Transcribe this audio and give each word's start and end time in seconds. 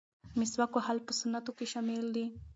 مسواک 0.39 0.71
وهل 0.75 0.97
په 1.07 1.11
سنتو 1.19 1.51
کې 1.57 1.65
شامل 1.73 2.05
دي. 2.15 2.25